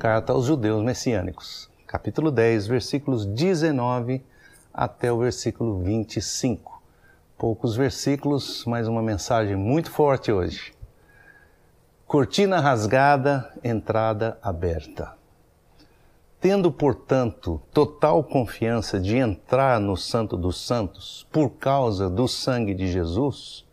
[0.00, 4.24] Carta aos Judeus Messiânicos, capítulo 10, versículos 19
[4.72, 6.82] até o versículo 25.
[7.36, 10.72] Poucos versículos, mas uma mensagem muito forte hoje.
[12.06, 15.12] Cortina rasgada, entrada aberta.
[16.40, 22.90] Tendo, portanto, total confiança de entrar no Santo dos Santos por causa do sangue de
[22.90, 23.66] Jesus,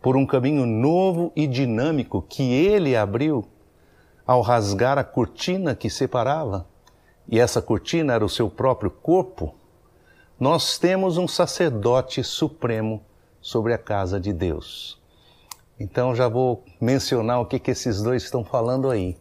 [0.00, 3.48] por um caminho novo e dinâmico que ele abriu
[4.26, 6.66] ao rasgar a cortina que separava,
[7.28, 9.54] e essa cortina era o seu próprio corpo,
[10.38, 13.02] nós temos um sacerdote supremo
[13.40, 15.00] sobre a casa de Deus.
[15.78, 19.16] Então já vou mencionar o que, que esses dois estão falando aí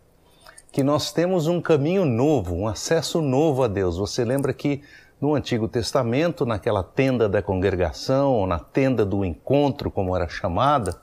[0.71, 3.97] que nós temos um caminho novo, um acesso novo a Deus.
[3.97, 4.81] Você lembra que
[5.19, 10.99] no Antigo Testamento, naquela tenda da congregação, ou na tenda do encontro, como era chamada,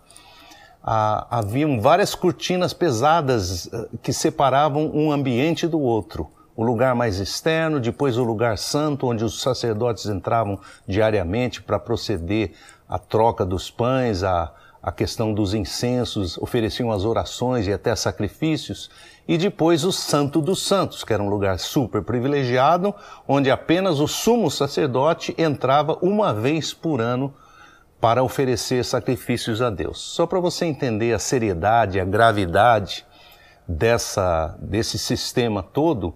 [0.82, 6.30] ah, haviam várias cortinas pesadas ah, que separavam um ambiente do outro.
[6.56, 12.52] O lugar mais externo, depois o lugar santo, onde os sacerdotes entravam diariamente para proceder
[12.88, 14.52] à troca dos pães, a,
[14.82, 18.90] a questão dos incensos, ofereciam as orações e até sacrifícios,
[19.28, 22.94] e depois o Santo dos Santos, que era um lugar super privilegiado,
[23.26, 27.32] onde apenas o sumo sacerdote entrava uma vez por ano
[28.00, 29.98] para oferecer sacrifícios a Deus.
[30.00, 33.04] Só para você entender a seriedade, a gravidade
[33.66, 36.14] dessa, desse sistema todo,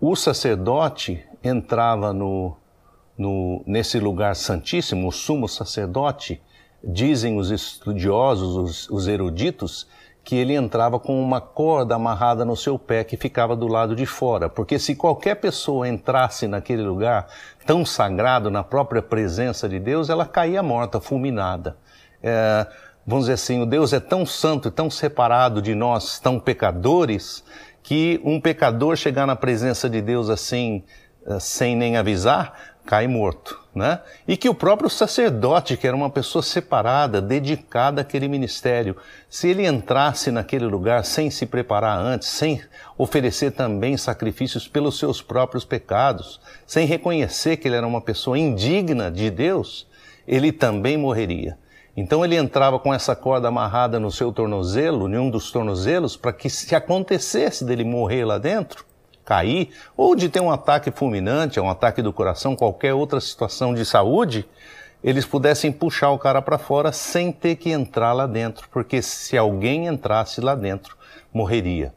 [0.00, 2.56] o sacerdote entrava no,
[3.18, 6.40] no, nesse lugar santíssimo, o sumo sacerdote,
[6.82, 9.86] dizem os estudiosos, os, os eruditos,
[10.30, 14.06] que ele entrava com uma corda amarrada no seu pé que ficava do lado de
[14.06, 17.26] fora, porque se qualquer pessoa entrasse naquele lugar
[17.66, 21.76] tão sagrado, na própria presença de Deus, ela caía morta, fulminada.
[22.22, 22.64] É,
[23.04, 27.42] vamos dizer assim, o Deus é tão santo tão separado de nós, tão pecadores,
[27.82, 30.84] que um pecador chegar na presença de Deus assim,
[31.26, 34.00] é, sem nem avisar, cai morto, né?
[34.26, 38.96] E que o próprio sacerdote, que era uma pessoa separada, dedicada àquele ministério,
[39.28, 42.60] se ele entrasse naquele lugar sem se preparar antes, sem
[42.98, 49.10] oferecer também sacrifícios pelos seus próprios pecados, sem reconhecer que ele era uma pessoa indigna
[49.10, 49.86] de Deus,
[50.26, 51.58] ele também morreria.
[51.96, 56.32] Então ele entrava com essa corda amarrada no seu tornozelo, em um dos tornozelos, para
[56.32, 58.84] que se acontecesse dele morrer lá dentro,
[59.24, 63.84] cair, ou de ter um ataque fulminante, um ataque do coração, qualquer outra situação de
[63.84, 64.46] saúde,
[65.02, 69.36] eles pudessem puxar o cara para fora sem ter que entrar lá dentro, porque se
[69.36, 70.96] alguém entrasse lá dentro,
[71.32, 71.92] morreria.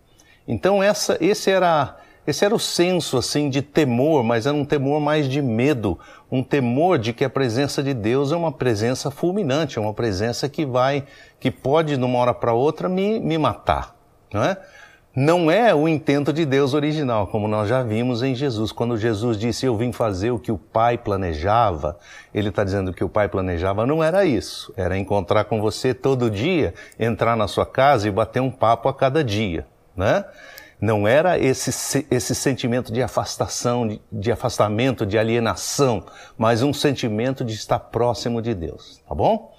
[0.48, 5.02] Então essa, esse era esse era o senso assim de temor, mas era um temor
[5.02, 6.00] mais de medo,
[6.32, 10.48] um temor de que a presença de Deus é uma presença fulminante, é uma presença
[10.48, 11.04] que vai,
[11.38, 13.94] que pode de uma hora para outra me, me matar,
[14.34, 14.58] não é?
[15.16, 18.72] Não é o intento de Deus original, como nós já vimos em Jesus.
[18.72, 22.00] Quando Jesus disse, Eu vim fazer o que o Pai planejava,
[22.34, 24.74] ele está dizendo que o Pai planejava não era isso.
[24.76, 28.94] Era encontrar com você todo dia, entrar na sua casa e bater um papo a
[28.94, 30.26] cada dia, né?
[30.82, 36.04] Não era esse, esse sentimento de afastação, de, de afastamento, de alienação,
[36.36, 39.54] mas um sentimento de estar próximo de Deus, tá bom?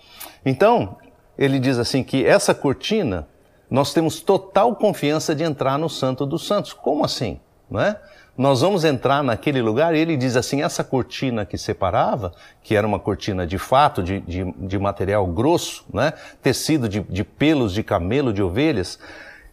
[0.44, 0.98] Então,
[1.38, 3.28] ele diz assim que essa cortina
[3.70, 6.72] nós temos total confiança de entrar no Santo dos Santos.
[6.72, 7.40] Como assim?
[7.70, 7.98] Não é?
[8.36, 12.32] Nós vamos entrar naquele lugar e ele diz assim: essa cortina que separava,
[12.62, 16.12] que era uma cortina de fato, de, de, de material grosso, né?
[16.42, 18.98] tecido de, de pelos de camelo, de ovelhas,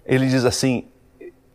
[0.03, 0.85] ele diz assim: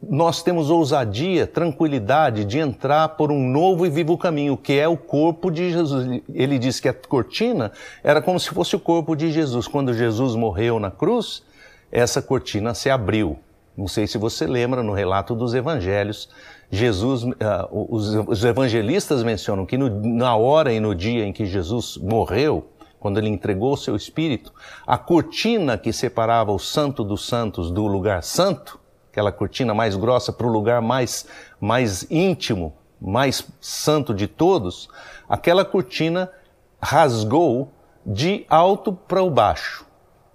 [0.08, 4.96] nós temos ousadia, tranquilidade de entrar por um novo e vivo caminho, que é o
[4.96, 6.22] corpo de Jesus.
[6.32, 7.72] Ele diz que a cortina
[8.04, 9.66] era como se fosse o corpo de Jesus.
[9.66, 11.42] Quando Jesus morreu na cruz,
[11.96, 13.38] essa cortina se abriu.
[13.74, 16.28] Não sei se você lembra no relato dos evangelhos,
[16.70, 17.34] Jesus, uh,
[17.70, 22.68] os, os, evangelistas mencionam que no, na hora e no dia em que Jesus morreu,
[23.00, 24.52] quando ele entregou o seu espírito,
[24.86, 28.78] a cortina que separava o santo dos santos do lugar santo,
[29.10, 31.26] aquela cortina mais grossa para o lugar mais,
[31.58, 34.88] mais íntimo, mais santo de todos,
[35.26, 36.30] aquela cortina
[36.78, 37.72] rasgou
[38.04, 39.85] de alto para o baixo.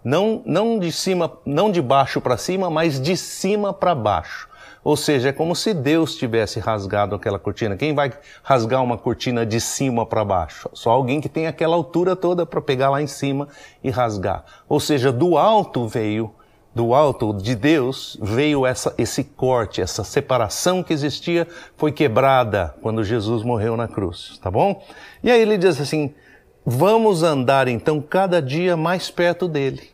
[0.04, 4.50] Não, não de cima, não de baixo para cima, mas de cima para baixo.
[4.84, 7.78] Ou seja, é como se Deus tivesse rasgado aquela cortina.
[7.78, 8.12] Quem vai
[8.42, 10.70] rasgar uma cortina de cima para baixo?
[10.74, 13.48] Só alguém que tem aquela altura toda para pegar lá em cima
[13.84, 14.44] e rasgar.
[14.68, 16.34] Ou seja, do alto veio,
[16.74, 21.48] do alto de Deus veio essa, esse corte, essa separação que existia
[21.78, 24.84] foi quebrada quando Jesus morreu na cruz, tá bom?
[25.22, 26.16] E aí ele diz assim:
[26.64, 29.90] Vamos andar então cada dia mais perto dele,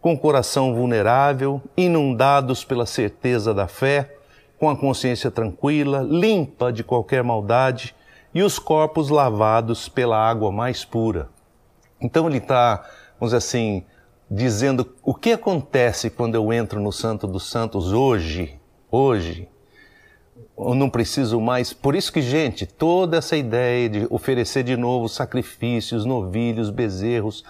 [0.00, 4.16] com o coração vulnerável, inundados pela certeza da fé,
[4.58, 7.94] com a consciência tranquila, limpa de qualquer maldade
[8.34, 11.28] e os corpos lavados pela água mais pura.
[12.00, 12.76] Então ele está,
[13.20, 13.84] vamos dizer assim,
[14.30, 18.58] dizendo o que acontece quando eu entro no Santo dos Santos hoje,
[18.90, 19.46] hoje.
[20.56, 21.72] Não preciso mais.
[21.72, 27.44] Por isso que, gente, toda essa ideia de oferecer de novo sacrifícios, novilhos, bezerros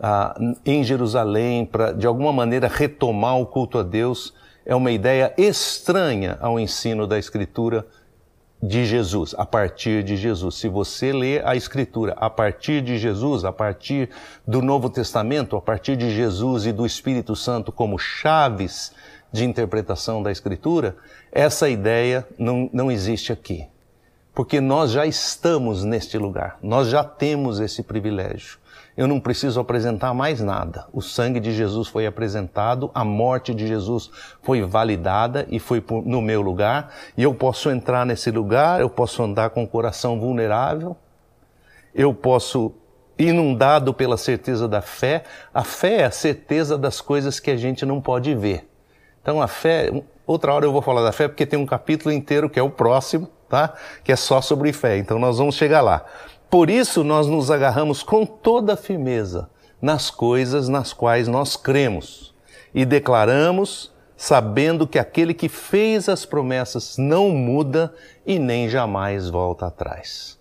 [0.00, 4.34] ah, em Jerusalém, para de alguma maneira retomar o culto a Deus,
[4.66, 7.86] é uma ideia estranha ao ensino da Escritura
[8.62, 10.56] de Jesus, a partir de Jesus.
[10.56, 14.10] Se você lê a Escritura a partir de Jesus, a partir
[14.46, 18.92] do Novo Testamento, a partir de Jesus e do Espírito Santo como chaves
[19.32, 20.96] de interpretação da Escritura,
[21.30, 23.66] essa ideia não, não existe aqui.
[24.34, 28.58] Porque nós já estamos neste lugar, nós já temos esse privilégio
[28.98, 30.84] eu não preciso apresentar mais nada.
[30.92, 34.10] O sangue de Jesus foi apresentado, a morte de Jesus
[34.42, 39.22] foi validada e foi no meu lugar, e eu posso entrar nesse lugar, eu posso
[39.22, 40.96] andar com o coração vulnerável,
[41.94, 42.74] eu posso
[43.16, 45.22] inundado pela certeza da fé.
[45.54, 48.67] A fé é a certeza das coisas que a gente não pode ver.
[49.22, 49.90] Então a fé,
[50.26, 52.70] outra hora eu vou falar da fé porque tem um capítulo inteiro que é o
[52.70, 53.74] próximo, tá?
[54.04, 54.98] Que é só sobre fé.
[54.98, 56.04] Então nós vamos chegar lá.
[56.50, 59.50] Por isso nós nos agarramos com toda firmeza
[59.80, 62.34] nas coisas nas quais nós cremos
[62.74, 67.94] e declaramos, sabendo que aquele que fez as promessas não muda
[68.26, 70.37] e nem jamais volta atrás.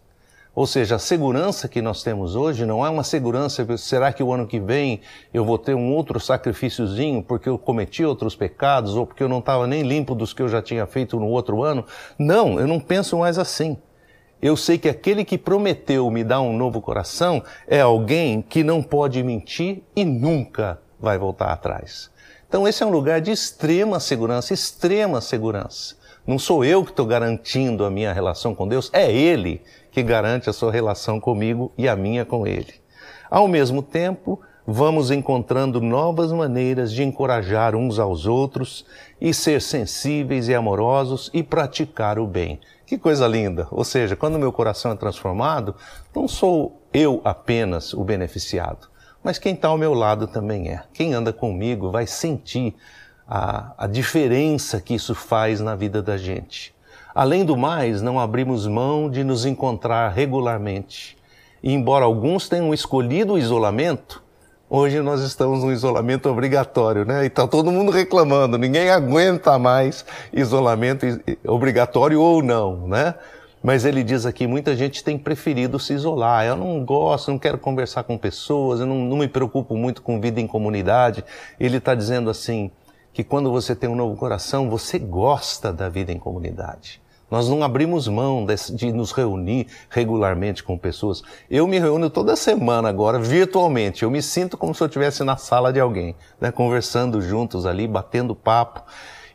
[0.58, 4.34] Ou seja, a segurança que nós temos hoje não é uma segurança, será que o
[4.34, 5.02] ano que vem
[5.32, 9.38] eu vou ter um outro sacrifíciozinho porque eu cometi outros pecados ou porque eu não
[9.38, 11.86] estava nem limpo dos que eu já tinha feito no outro ano?
[12.18, 13.78] Não, eu não penso mais assim.
[14.42, 18.82] Eu sei que aquele que prometeu me dar um novo coração é alguém que não
[18.82, 22.10] pode mentir e nunca vai voltar atrás.
[22.50, 25.98] Então, esse é um lugar de extrema segurança extrema segurança.
[26.28, 30.50] Não sou eu que estou garantindo a minha relação com Deus, é Ele que garante
[30.50, 32.74] a sua relação comigo e a minha com Ele.
[33.32, 38.86] Ao mesmo tempo, vamos encontrando novas maneiras de encorajar uns aos outros
[39.22, 42.60] e ser sensíveis e amorosos e praticar o bem.
[42.86, 43.66] Que coisa linda!
[43.72, 45.76] Ou seja, quando meu coração é transformado,
[46.14, 48.90] não sou eu apenas o beneficiado,
[49.24, 50.84] mas quem está ao meu lado também é.
[50.94, 52.76] Quem anda comigo vai sentir
[53.28, 56.74] a, a diferença que isso faz na vida da gente.
[57.14, 61.18] Além do mais, não abrimos mão de nos encontrar regularmente.
[61.62, 64.24] E embora alguns tenham escolhido o isolamento,
[64.70, 67.24] Hoje nós estamos no isolamento obrigatório, né?
[67.24, 71.06] E está todo mundo reclamando, ninguém aguenta mais isolamento
[71.46, 73.16] obrigatório ou não, né?
[73.64, 76.46] Mas ele diz aqui, muita gente tem preferido se isolar.
[76.46, 80.20] Eu não gosto, não quero conversar com pessoas, eu não, não me preocupo muito com
[80.20, 81.24] vida em comunidade.
[81.58, 82.70] Ele está dizendo assim,
[83.18, 87.02] que quando você tem um novo coração, você gosta da vida em comunidade.
[87.32, 91.24] Nós não abrimos mão de, nos reunir regularmente com pessoas.
[91.50, 94.04] Eu me reúno toda semana agora, virtualmente.
[94.04, 97.88] Eu me sinto como se eu estivesse na sala de alguém, né, conversando juntos ali,
[97.88, 98.84] batendo papo.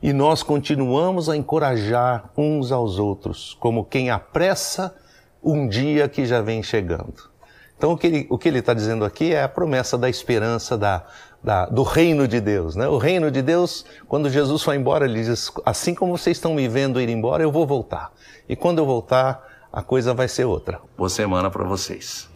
[0.01, 4.95] E nós continuamos a encorajar uns aos outros, como quem apressa
[5.43, 7.33] um dia que já vem chegando.
[7.77, 7.99] Então,
[8.31, 11.05] o que ele está dizendo aqui é a promessa da esperança da,
[11.43, 12.77] da, do reino de Deus.
[12.77, 12.87] Né?
[12.89, 16.69] O reino de Deus, quando Jesus foi embora, ele diz: Assim como vocês estão me
[16.69, 18.13] vendo ir embora, eu vou voltar.
[18.49, 20.81] E quando eu voltar, a coisa vai ser outra.
[20.97, 22.29] Boa semana para vocês.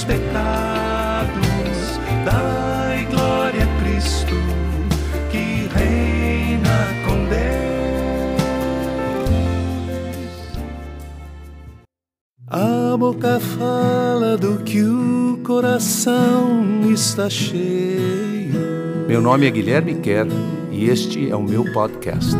[0.00, 2.00] Os pecados.
[2.24, 4.34] Dai glória a Cristo
[5.30, 7.40] que reina com Deus.
[12.46, 17.60] A boca fala do que o coração está cheio.
[19.06, 20.28] Meu nome é Guilherme Kerr
[20.70, 22.36] e este é o meu podcast.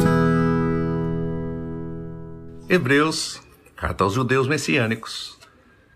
[2.68, 3.40] Hebreus,
[3.74, 5.39] carta aos judeus messiânicos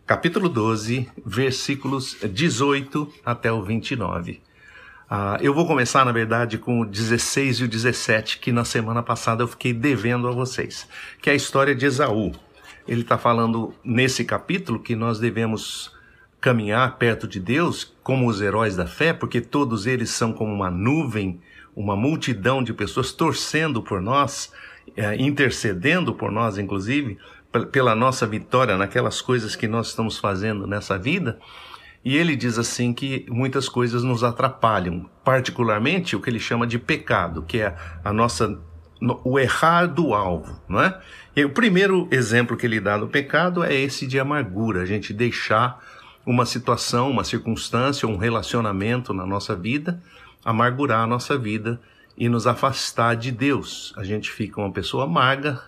[0.06, 4.42] capítulo 12, versículos 18 até o 29.
[5.08, 9.02] Ah, eu vou começar, na verdade, com o 16 e o 17, que na semana
[9.02, 10.87] passada eu fiquei devendo a vocês,
[11.23, 12.32] que é a história de Esaú.
[12.87, 15.90] Ele está falando nesse capítulo que nós devemos
[16.38, 20.70] caminhar perto de Deus como os heróis da fé, porque todos eles são como uma
[20.70, 21.40] nuvem,
[21.75, 24.52] uma multidão de pessoas torcendo por nós,
[24.94, 27.16] eh, intercedendo por nós, inclusive,
[27.70, 31.38] pela nossa vitória naquelas coisas que nós estamos fazendo nessa vida.
[32.04, 36.78] E ele diz assim que muitas coisas nos atrapalham, particularmente o que ele chama de
[36.78, 38.58] pecado, que é a nossa
[39.23, 40.99] o errar do alvo, não é?
[41.37, 45.12] E o primeiro exemplo que ele dá do pecado é esse de amargura, a gente
[45.12, 45.82] deixar
[46.25, 50.00] uma situação, uma circunstância, um relacionamento na nossa vida
[50.44, 51.80] amargurar a nossa vida
[52.16, 53.92] e nos afastar de Deus.
[53.96, 55.61] A gente fica uma pessoa amarga,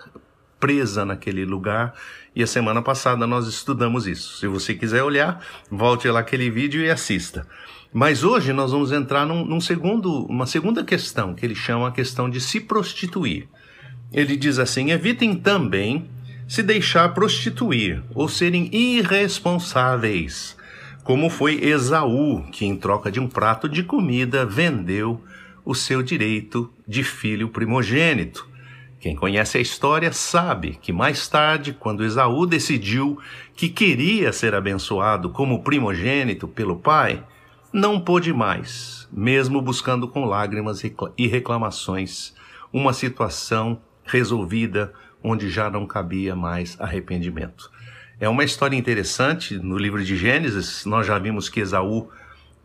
[0.66, 1.94] presa naquele lugar.
[2.34, 4.40] E a semana passada nós estudamos isso.
[4.40, 7.46] Se você quiser olhar, volte lá aquele vídeo e assista.
[7.92, 11.92] Mas hoje nós vamos entrar num, num segundo, uma segunda questão, que ele chama a
[11.92, 13.46] questão de se prostituir.
[14.12, 16.10] Ele diz assim: evitem também
[16.48, 20.56] se deixar prostituir ou serem irresponsáveis,
[21.04, 25.22] como foi Esaú, que em troca de um prato de comida vendeu
[25.64, 28.55] o seu direito de filho primogênito.
[29.00, 33.18] Quem conhece a história sabe que mais tarde, quando Esaú decidiu
[33.54, 37.22] que queria ser abençoado como primogênito pelo pai,
[37.72, 40.82] não pôde mais, mesmo buscando com lágrimas
[41.16, 42.34] e reclamações
[42.72, 47.70] uma situação resolvida onde já não cabia mais arrependimento.
[48.18, 50.86] É uma história interessante no livro de Gênesis.
[50.86, 52.08] Nós já vimos que Esaú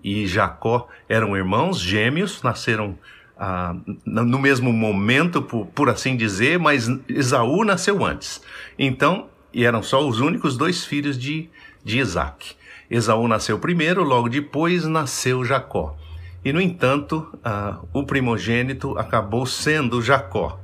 [0.03, 2.97] e Jacó eram irmãos gêmeos, nasceram
[3.43, 8.39] ah, no mesmo momento, por, por assim dizer, mas Esaú nasceu antes.
[8.77, 11.49] Então, e eram só os únicos dois filhos de,
[11.83, 12.53] de Isaac.
[12.87, 15.97] Esaú nasceu primeiro, logo depois nasceu Jacó.
[16.45, 20.59] E, no entanto, ah, o primogênito acabou sendo Jacó.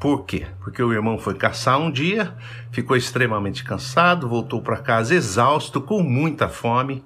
[0.00, 0.46] Por quê?
[0.60, 2.34] Porque o irmão foi caçar um dia,
[2.70, 7.04] ficou extremamente cansado, voltou para casa exausto, com muita fome,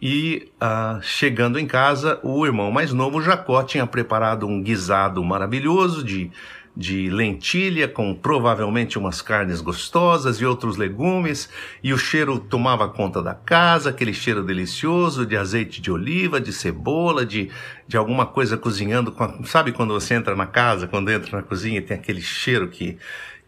[0.00, 6.04] e uh, chegando em casa, o irmão mais novo, Jacó, tinha preparado um guisado maravilhoso
[6.04, 6.30] de,
[6.76, 11.50] de lentilha, com provavelmente umas carnes gostosas e outros legumes,
[11.82, 16.52] e o cheiro tomava conta da casa, aquele cheiro delicioso de azeite de oliva, de
[16.52, 17.50] cebola, de,
[17.86, 19.12] de alguma coisa cozinhando.
[19.44, 22.96] Sabe quando você entra na casa, quando entra na cozinha e tem aquele cheiro que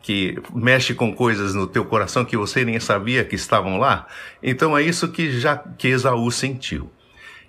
[0.02, 4.06] que mexe com coisas no teu coração que você nem sabia que estavam lá.
[4.42, 6.90] Então é isso que já que Esaú sentiu.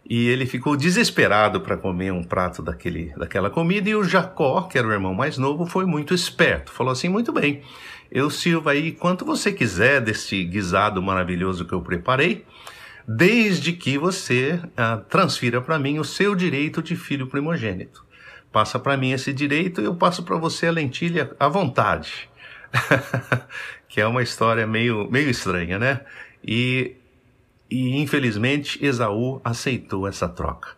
[0.10, 4.78] E ele ficou desesperado para comer um prato daquele, daquela comida e o Jacó, que
[4.78, 6.72] era o irmão mais novo, foi muito esperto.
[6.72, 7.62] Falou assim: "Muito bem.
[8.12, 12.46] Eu sirvo aí quanto você quiser desse guisado maravilhoso que eu preparei,
[13.08, 18.06] desde que você ah, transfira para mim o seu direito de filho primogênito.
[18.52, 22.30] Passa para mim esse direito e eu passo para você a lentilha à vontade.
[23.88, 26.02] que é uma história meio, meio estranha, né?
[26.44, 26.96] E,
[27.70, 30.70] e infelizmente Esaú aceitou essa troca.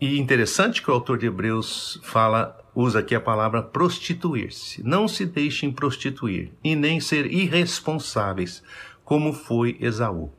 [0.00, 4.82] E interessante que o autor de Hebreus fala, usa aqui a palavra prostituir-se.
[4.82, 8.62] Não se deixem prostituir e nem ser irresponsáveis,
[9.04, 10.32] como foi Esaú.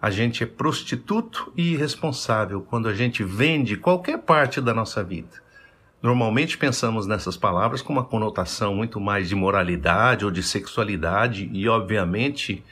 [0.00, 5.43] A gente é prostituto e irresponsável quando a gente vende qualquer parte da nossa vida.
[6.04, 11.66] Normalmente pensamos nessas palavras com uma conotação muito mais de moralidade ou de sexualidade, e
[11.66, 12.62] obviamente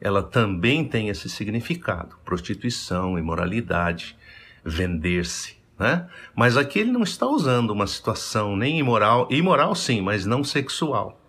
[0.00, 4.16] ela também tem esse significado: prostituição, imoralidade,
[4.64, 5.54] vender-se.
[5.78, 6.08] Né?
[6.34, 11.20] Mas aqui ele não está usando uma situação nem imoral, imoral sim, mas não sexual,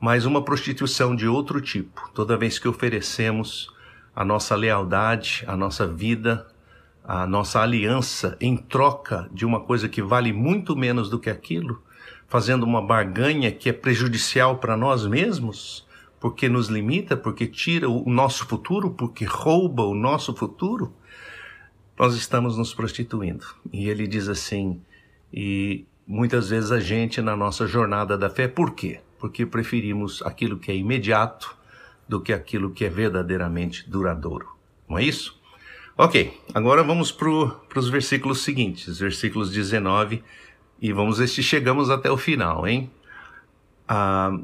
[0.00, 2.10] mas uma prostituição de outro tipo.
[2.14, 3.70] Toda vez que oferecemos
[4.16, 6.46] a nossa lealdade, a nossa vida,
[7.04, 11.82] a nossa aliança em troca de uma coisa que vale muito menos do que aquilo,
[12.26, 15.86] fazendo uma barganha que é prejudicial para nós mesmos,
[16.18, 20.94] porque nos limita, porque tira o nosso futuro, porque rouba o nosso futuro,
[21.98, 23.44] nós estamos nos prostituindo.
[23.70, 24.80] E ele diz assim,
[25.30, 29.00] e muitas vezes a gente na nossa jornada da fé, por quê?
[29.18, 31.54] Porque preferimos aquilo que é imediato
[32.08, 34.48] do que aquilo que é verdadeiramente duradouro.
[34.88, 35.38] Não é isso?
[35.96, 40.24] Ok, agora vamos para os versículos seguintes, versículos 19,
[40.80, 42.90] e vamos ver se chegamos até o final, hein?
[43.86, 44.36] Ah,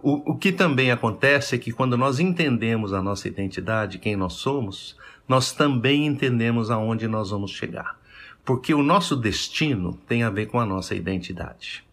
[0.00, 4.34] o, o que também acontece é que quando nós entendemos a nossa identidade, quem nós
[4.34, 4.96] somos,
[5.26, 7.98] nós também entendemos aonde nós vamos chegar.
[8.44, 11.84] Porque o nosso destino tem a ver com a nossa identidade.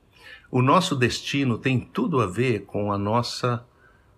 [0.51, 3.65] O nosso destino tem tudo a ver com a nossa,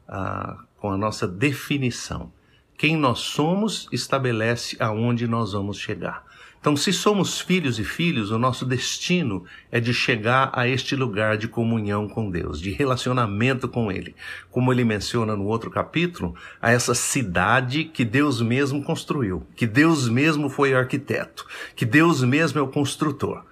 [0.09, 2.33] ah, com a nossa definição.
[2.77, 6.23] Quem nós somos estabelece aonde nós vamos chegar.
[6.63, 11.35] Então, se somos filhos e filhos, o nosso destino é de chegar a este lugar
[11.35, 14.15] de comunhão com Deus, de relacionamento com Ele.
[14.49, 20.07] Como ele menciona no outro capítulo, a essa cidade que Deus mesmo construiu, que Deus
[20.07, 23.43] mesmo foi arquiteto, que Deus mesmo é o construtor.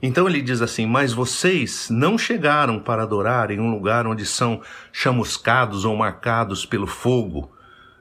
[0.00, 4.62] Então ele diz assim: Mas vocês não chegaram para adorar em um lugar onde são
[4.90, 7.54] chamuscados ou marcados pelo fogo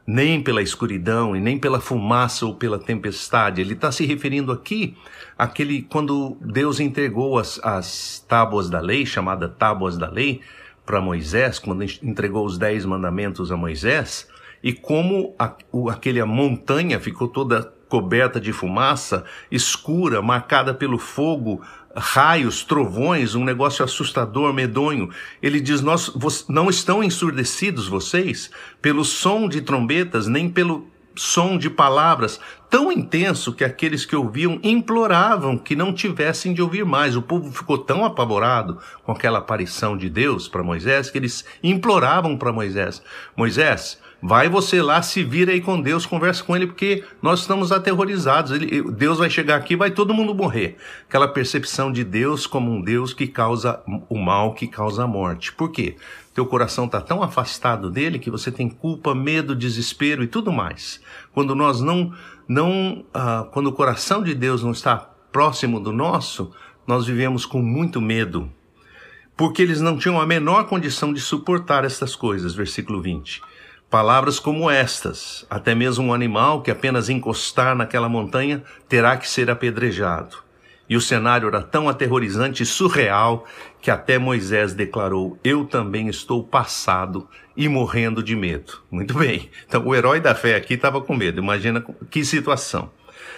[0.06, 3.62] nem pela escuridão e nem pela fumaça ou pela tempestade.
[3.62, 4.96] Ele está se referindo aqui
[5.38, 10.42] àquele quando Deus entregou as, as tábuas da lei, chamada tábuas da lei,
[10.86, 14.30] para Moisés, quando entregou os dez mandamentos a Moisés,
[14.64, 20.98] e como a, o, aquele a montanha ficou toda coberta de fumaça, escura, marcada pelo
[20.98, 21.62] fogo,
[21.96, 25.10] raios, trovões, um negócio assustador, medonho.
[25.42, 26.12] Ele diz: Nós
[26.50, 33.54] não estão ensurdecidos vocês pelo som de trombetas, nem pelo som de palavras tão intenso
[33.54, 37.16] que aqueles que ouviam imploravam que não tivessem de ouvir mais.
[37.16, 42.38] O povo ficou tão apavorado com aquela aparição de Deus para Moisés que eles imploravam
[42.38, 43.02] para Moisés:
[43.36, 47.72] Moisés, Vai você lá, se vira aí com Deus, conversa com ele, porque nós estamos
[47.72, 48.52] aterrorizados.
[48.52, 50.78] Ele, Deus vai chegar aqui, vai todo mundo morrer.
[51.08, 55.54] Aquela percepção de Deus como um Deus que causa o mal, que causa a morte.
[55.54, 55.96] Por quê?
[56.34, 61.00] Teu coração está tão afastado dele que você tem culpa, medo, desespero e tudo mais.
[61.32, 62.12] Quando nós não,
[62.48, 64.98] não, ah, quando o coração de Deus não está
[65.32, 66.52] próximo do nosso,
[66.88, 68.52] nós vivemos com muito medo,
[69.36, 72.54] porque eles não tinham a menor condição de suportar estas coisas.
[72.54, 73.42] Versículo 20.
[73.90, 79.50] Palavras como estas: até mesmo um animal que apenas encostar naquela montanha terá que ser
[79.50, 80.44] apedrejado.
[80.88, 83.46] E o cenário era tão aterrorizante e surreal
[83.82, 88.82] que até Moisés declarou: Eu também estou passado e morrendo de medo.
[88.92, 89.50] Muito bem.
[89.68, 91.40] Então o herói da fé aqui estava com medo.
[91.40, 92.92] Imagina que situação.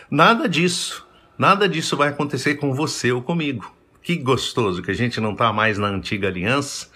[0.10, 1.06] Nada disso,
[1.38, 3.74] nada disso vai acontecer com você ou comigo.
[4.02, 6.90] Que gostoso que a gente não está mais na antiga aliança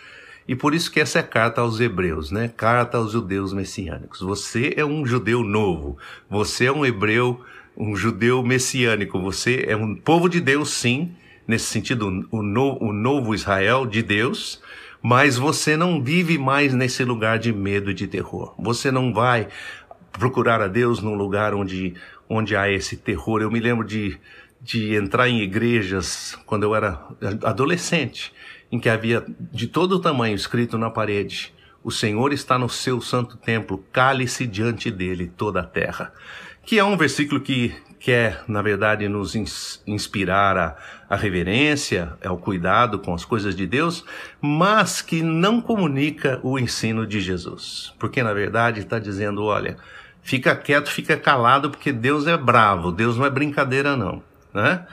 [0.47, 2.51] e por isso que essa é carta aos hebreus, né?
[2.55, 4.21] Carta aos judeus messiânicos.
[4.21, 5.97] Você é um judeu novo.
[6.29, 7.41] Você é um hebreu,
[7.77, 9.21] um judeu messiânico.
[9.21, 11.11] Você é um povo de Deus, sim,
[11.47, 14.61] nesse sentido, o, no, o novo Israel de Deus.
[15.01, 18.53] Mas você não vive mais nesse lugar de medo e de terror.
[18.59, 19.47] Você não vai
[20.11, 21.93] procurar a Deus num lugar onde,
[22.27, 23.41] onde há esse terror.
[23.41, 24.19] Eu me lembro de,
[24.59, 26.99] de entrar em igrejas quando eu era
[27.43, 28.33] adolescente
[28.71, 33.37] em que havia de todo tamanho escrito na parede: O Senhor está no seu santo
[33.37, 36.13] templo, cale-se diante dele toda a terra.
[36.63, 39.35] Que é um versículo que quer, na verdade, nos
[39.85, 40.77] inspirar a,
[41.09, 44.05] a reverência, ao cuidado com as coisas de Deus,
[44.39, 47.93] mas que não comunica o ensino de Jesus.
[47.99, 49.77] Porque, na verdade, está dizendo: olha,
[50.21, 54.23] fica quieto, fica calado, porque Deus é bravo, Deus não é brincadeira, não.
[54.53, 54.85] Né?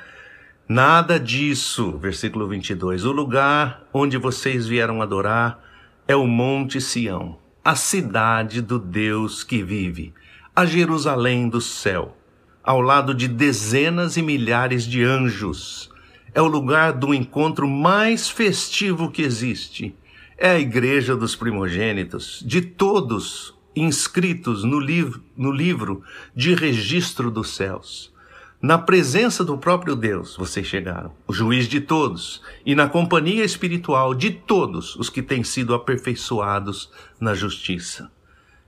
[0.68, 3.06] Nada disso, versículo 22.
[3.06, 5.64] O lugar onde vocês vieram adorar
[6.06, 10.12] é o Monte Sião, a cidade do Deus que vive,
[10.54, 12.14] a Jerusalém do céu,
[12.62, 15.90] ao lado de dezenas e milhares de anjos.
[16.34, 19.96] É o lugar do encontro mais festivo que existe.
[20.36, 26.02] É a igreja dos primogênitos, de todos inscritos no, liv no livro
[26.36, 28.12] de registro dos céus.
[28.60, 34.12] Na presença do próprio Deus vocês chegaram, o juiz de todos, e na companhia espiritual
[34.12, 36.90] de todos os que têm sido aperfeiçoados
[37.20, 38.10] na justiça.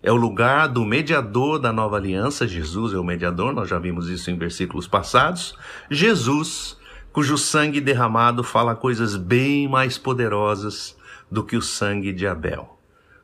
[0.00, 4.08] É o lugar do mediador da nova aliança, Jesus é o mediador, nós já vimos
[4.08, 5.56] isso em versículos passados.
[5.90, 6.78] Jesus,
[7.12, 10.96] cujo sangue derramado fala coisas bem mais poderosas
[11.28, 12.78] do que o sangue de Abel.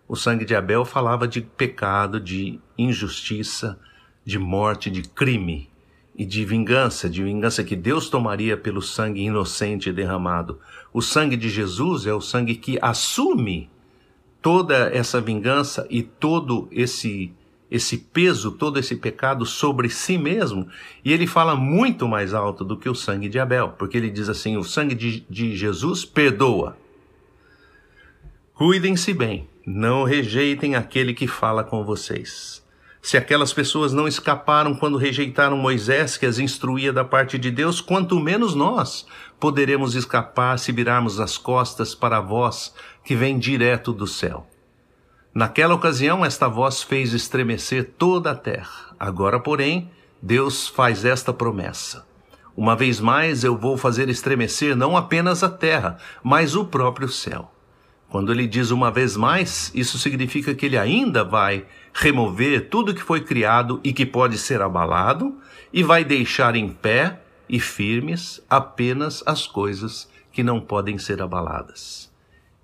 [0.08, 3.78] O sangue de Abel falava de pecado, de injustiça,
[4.24, 5.70] de morte, de crime
[6.16, 10.58] e de vingança, de vingança que Deus tomaria pelo sangue inocente derramado.
[10.92, 13.68] O sangue de Jesus é o sangue que assume
[14.40, 17.32] toda essa vingança e todo esse
[17.68, 20.68] esse peso, todo esse pecado sobre si mesmo,
[21.04, 24.28] e ele fala muito mais alto do que o sangue de Abel, porque ele diz
[24.28, 26.76] assim: o sangue de, de Jesus perdoa.
[28.54, 32.64] Cuidem-se bem, não rejeitem aquele que fala com vocês.
[33.06, 37.80] Se aquelas pessoas não escaparam quando rejeitaram Moisés, que as instruía da parte de Deus,
[37.80, 39.06] quanto menos nós
[39.38, 44.44] poderemos escapar se virarmos as costas para a voz que vem direto do céu.
[45.32, 48.96] Naquela ocasião, esta voz fez estremecer toda a terra.
[48.98, 49.88] Agora, porém,
[50.20, 52.04] Deus faz esta promessa.
[52.56, 57.52] Uma vez mais eu vou fazer estremecer não apenas a terra, mas o próprio céu.
[58.08, 63.02] Quando ele diz uma vez mais, isso significa que ele ainda vai remover tudo que
[63.02, 65.36] foi criado e que pode ser abalado
[65.72, 72.12] e vai deixar em pé e firmes apenas as coisas que não podem ser abaladas.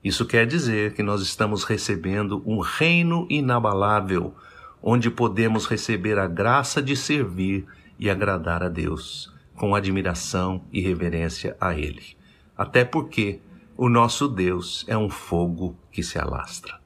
[0.05, 4.35] Isso quer dizer que nós estamos recebendo um reino inabalável,
[4.83, 7.65] onde podemos receber a graça de servir
[7.99, 12.17] e agradar a Deus, com admiração e reverência a Ele.
[12.57, 13.41] Até porque
[13.77, 16.81] o nosso Deus é um fogo que se alastra.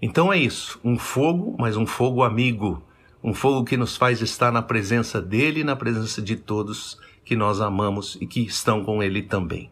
[0.00, 2.82] Então é isso, um fogo, mas um fogo amigo,
[3.22, 7.34] um fogo que nos faz estar na presença dele e na presença de todos que
[7.34, 9.70] nós amamos e que estão com ele também.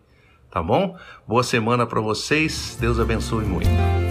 [0.51, 0.97] Tá bom?
[1.27, 2.77] Boa semana para vocês.
[2.81, 4.02] Deus abençoe muito.